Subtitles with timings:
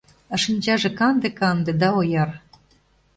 [0.33, 2.29] А шинчаже канде-канде да ояр.